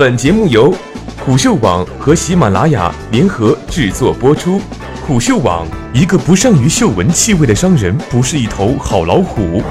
[0.00, 0.74] 本节目由
[1.18, 4.58] 虎嗅网和喜马拉雅联合制作播出。
[5.06, 9.62] 虎嗅网：一个不善于嗅闻气味的商人，不是一头好老虎。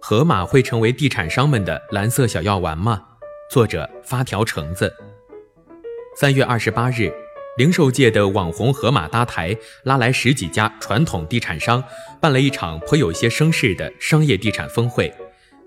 [0.00, 3.00] 河马会成为地产商们的蓝色小药丸吗？
[3.48, 4.92] 作者：发条橙子。
[6.16, 7.12] 三月二十八日，
[7.56, 11.84] 零售界的网红河马搭台，拉来十几家传统地产商，
[12.20, 15.14] 办了一场颇有些声势的商业地产峰会。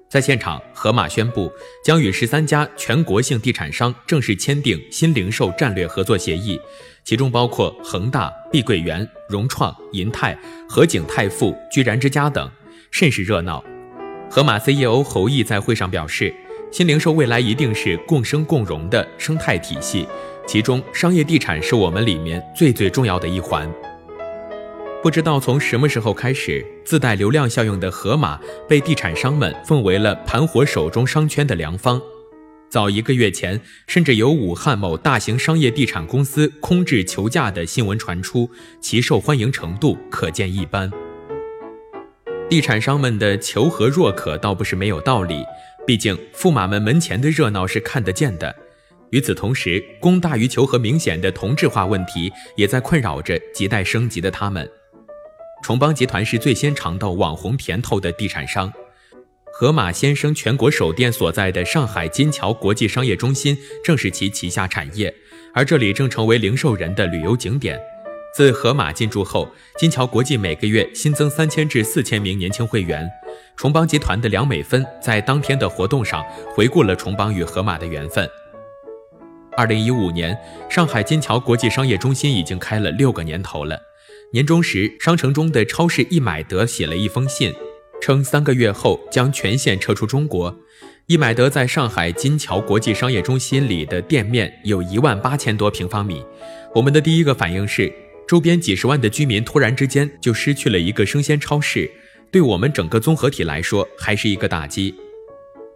[0.09, 1.51] 在现场，河马宣布
[1.83, 6.57] 将与十三家全国性地产商正式签订新零售战略合作协议，
[7.03, 10.38] 其中包括恒大、碧桂园、融创、银泰、
[10.70, 12.49] 合景泰富、居然之家等，
[12.89, 13.62] 甚是热闹。
[14.29, 16.34] 河马 CEO 侯毅在会上表示，
[16.71, 20.07] 新零售未来一定是共生共荣的生态体系，
[20.48, 23.70] 其中商业地产是我们里面最最重要的一环。
[25.03, 32.01] 不知道从什么时候开始，自带流量效应的盒马被地产商们奉为了盘活手中商圈的良方。
[32.67, 38.49] 早一个月前，甚至有武汉某大型商业地产公司空置求价的新闻传出，
[38.81, 40.91] 其受欢迎程度可见一斑。
[42.49, 45.45] 地产商们的求和若渴倒不是没有道理，
[45.85, 48.54] 毕竟驸马们门前的热闹是看得见的。
[49.11, 54.70] 与此同时，供大于求和明显的同质化问题也在困扰着亟待升级的他们。
[55.62, 58.72] 崇邦集团是最先尝到网红甜头的地产商，
[59.52, 65.13] 盒马先生全国首店所在的上海金桥国际商业中心正是其旗下产业，
[65.53, 67.78] 而这里正成为零售人的旅游景点。
[68.34, 73.09] 自盒马进驻后，金桥国际每个月新增三千至四千名年轻会员。
[73.56, 78.30] 崇邦集团的梁美芬在当天的活动上回顾了崇邦与盒马的缘分。
[79.58, 80.38] 二零一五年，
[80.69, 83.80] 上海金桥国际商业中心已经开了六个年头了。
[84.33, 87.53] 年终时，商城中的超市易买得写了一封信，
[88.01, 90.53] 称三个月后将全线撤出中国。
[91.06, 96.22] 易买得在上海金桥国际商业中心里的店面有一万八千多平方米。
[96.75, 97.91] 我们的第一个反应是，
[98.28, 101.89] 周边几十万的居民突然之间就失去了一个生鲜超市，
[102.29, 104.93] 对我们整个综合体来说还是一个打击。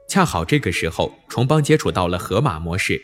[0.09, 3.01] 恰好这个时候，崇邦接触到了盒马模式。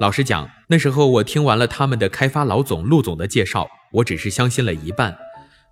[0.00, 3.68] 老实讲，那时候我听完了他们的开发老总陆总的介绍。
[3.94, 5.16] 我只是相信了一半，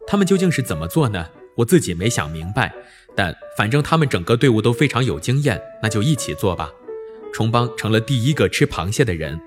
[0.07, 1.29] 他们究竟是怎么做呢？
[1.57, 2.73] 我自己没想明白，
[3.15, 6.71] 但反正他们整个队伍都非常有经验，那就一起做吧。
[7.33, 9.39] 崇邦成了第一个吃螃蟹的人。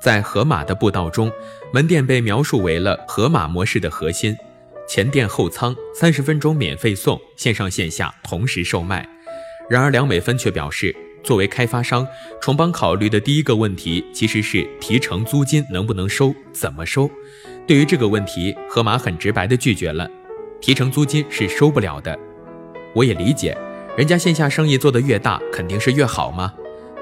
[0.00, 1.32] 在盒马的步道中，
[1.72, 4.36] 门店被描述为了盒马模式的核心，
[4.86, 9.08] 前店后仓，三十分钟免费送，线上线下同时售卖。
[9.70, 12.06] 然而梁美芬却表示，作为开发商，
[12.40, 17.10] 崇邦考虑的第一个问题其实是提成租金能不能收，怎么收。
[17.66, 20.08] 对于这个问题，盒马很直白地拒绝了，
[20.60, 22.16] 提成租金是收不了的。
[22.94, 23.56] 我也理解，
[23.96, 26.52] 人家线下生意做得越大，肯定是越好嘛。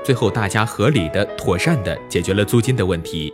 [0.05, 3.33] 最后大家合理的、妥善的解决了租金的问题。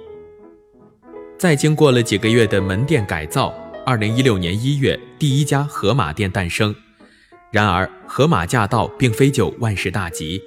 [1.39, 3.55] 再经过了几个月的门店改造，
[3.87, 6.75] 二零一六年一月，第一家盒马店诞生。
[7.51, 10.43] 然而，盒马驾到并非就万事大吉。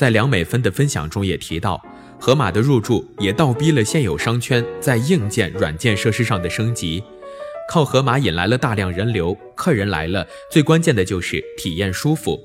[0.00, 1.78] 在梁美芬的分享中也提到。
[2.18, 7.04] 盒马的入驻也倒逼了现有商圈在硬件、软件设施上的升级，
[7.68, 12.40] 靠盒马引来了大量人流，客人来了，最关键的就是体验舒服，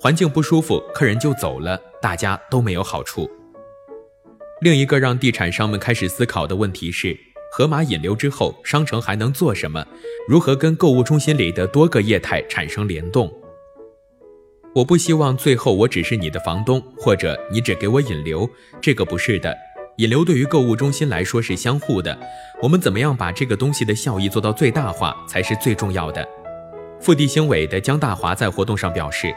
[0.00, 3.30] 环境不舒服，客人就走了，大家都没有好处。
[4.60, 7.16] 另一个让地产商们开始思考的问题是：
[7.52, 9.86] 盒马引流之后，商城还能做什么？
[10.28, 13.32] 如何跟购物中心里的多个业态产生联动？
[14.76, 18.46] 我不希望最后我只是你的房东，或者你只给我引流，
[18.78, 19.56] 这个不是的。
[19.96, 22.18] 引流对于购物中心来说是相互的，
[22.60, 26.28] 我们怎么样把这个东西的效益做到最大化才是最重要的。
[27.00, 29.34] 富地兴伟的江大华在活动上表示：“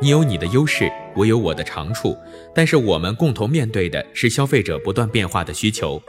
[0.00, 2.16] 你有你的优势，我有我的长处，
[2.54, 6.02] 但是我们共同面对的是消费者不断变化的需求，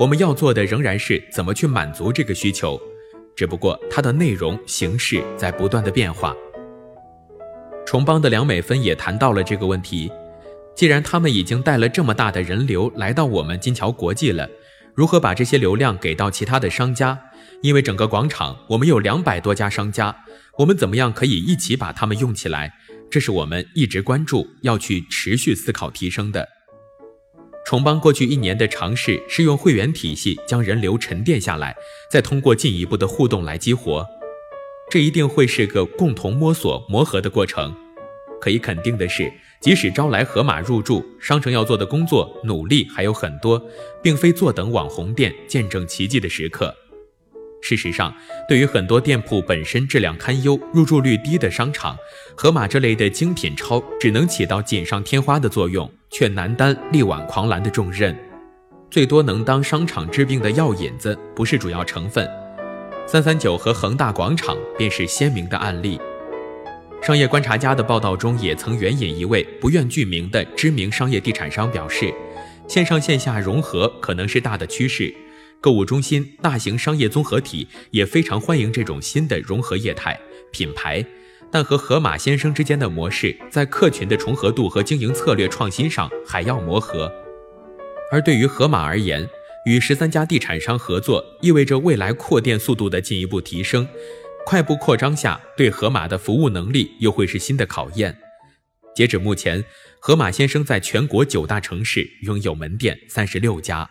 [0.00, 2.76] 我们要做的仍然是怎么去满足这个需求，
[3.36, 6.34] 只不过它的内容形式在不断的变化。”
[7.90, 10.08] 崇邦的梁美芬也谈到了这个问题。
[10.76, 14.48] 既然他们已经带了这么大的人流来到我们金桥国际了，
[14.94, 17.20] 如何把这些流量给到其他的商家？
[17.62, 20.14] 因为整个广场我们有两百多家商家，
[20.58, 22.72] 我们怎么样可以一起把他们用起来？
[23.10, 26.48] 这是我们一直关注、要去持续思考提升的。
[27.66, 31.74] 崇邦过去一年的尝试是用会员体系将人流沉淀下来，
[32.08, 34.06] 再通过进一步的互动来激活。
[34.90, 37.72] 这一定会是个共同摸索磨合的过程。
[38.40, 43.62] 可以肯定的是，即使招来盒马入驻，商城要做的工作努力还有很多，
[44.02, 46.74] 并非坐等网红店见证奇迹的时刻。
[47.62, 48.14] 事实上，
[48.48, 51.94] 对于很多店铺本身质量堪忧、入驻率低的商场，
[52.34, 58.16] 盒马这类的精品超只能起到锦上添花的作用，却难担力挽狂澜的重任，
[58.90, 62.26] 最多能当商场治病的药引子，不是主要成分。
[63.12, 66.00] 三三九和恒大广场便是鲜明的案例。
[67.02, 72.14] 商业观察家的报道中也曾援引一位不愿具名的知名商业地产商表示，
[72.68, 75.12] 线上线下融合可能是大的趋势。
[75.60, 80.16] 购物中心、大型商业综合体也非常欢迎这种新的融合业态
[80.52, 81.04] 品牌，
[81.50, 87.12] 但和盒马鲜生之间的模式，在客群的重合度和经营策略创新上还要磨合。
[88.12, 89.28] 而对于盒马而言，
[89.66, 93.86] 与十三家地产商合作，意味着未来扩店速度的进一步提升。
[94.46, 98.16] 快步扩张下，对盒马的服务能力又会是新的考验。
[98.94, 99.62] 截止目前，
[100.00, 103.88] 盒马先生在全国九大城市拥有门店三十六家。